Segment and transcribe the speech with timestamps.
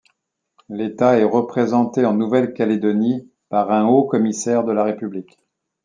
[0.67, 5.37] L'État est représenté en Nouvelle-Calédonie par un Haut-commissaire de la République.